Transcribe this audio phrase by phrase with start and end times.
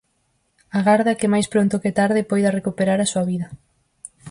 [0.79, 3.47] Agarda que máis pronto que tarde poida recuperar a súa vida.